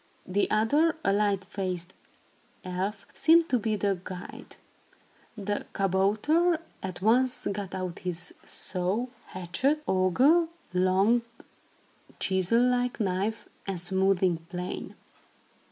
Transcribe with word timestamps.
The 0.25 0.49
other, 0.49 0.95
a 1.05 1.13
light 1.13 1.45
faced 1.45 1.93
elf, 2.63 3.05
seemed 3.13 3.47
to 3.49 3.59
be 3.59 3.75
the 3.75 3.99
guide. 4.03 4.55
The 5.37 5.67
kabouter 5.73 6.59
at 6.81 7.03
once 7.03 7.45
got 7.51 7.75
out 7.75 7.99
his 7.99 8.33
saw, 8.43 9.05
hatchet, 9.27 9.83
auger, 9.85 10.47
long, 10.73 11.21
chisel 12.19 12.63
like 12.67 12.99
knife, 12.99 13.47
and 13.67 13.79
smoothing 13.79 14.37
plane. 14.49 14.95